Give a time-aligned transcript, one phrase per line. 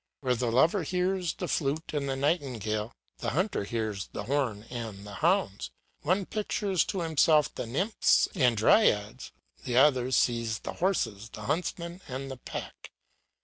[0.21, 5.05] Where the lover hears the flute and the nightingale, the hunter hears the horn and
[5.05, 5.69] the hounds;
[6.01, 9.31] one pictures to himself the nymphs and dryads,
[9.63, 12.89] the other sees the horses, the huntsman, and the pack.